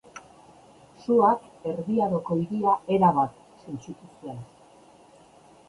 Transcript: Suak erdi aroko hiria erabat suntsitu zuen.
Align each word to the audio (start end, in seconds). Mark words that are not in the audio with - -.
Suak 1.01 1.43
erdi 1.73 1.99
aroko 2.07 2.39
hiria 2.41 2.75
erabat 2.97 3.39
suntsitu 3.67 4.13
zuen. 4.17 4.43